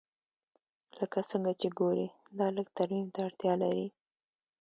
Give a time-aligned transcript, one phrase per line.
[0.99, 2.07] لکه څنګه چې ګورې
[2.37, 3.87] دا لږ ترمیم ته اړتیا لري